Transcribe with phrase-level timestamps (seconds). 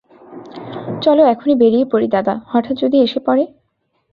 [1.01, 3.43] চলো এখনি বেরিয়ে পড়ি দাদা, হঠাৎ যদি এসে পড়ে?